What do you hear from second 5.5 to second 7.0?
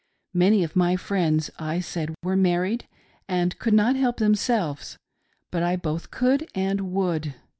but I( both could and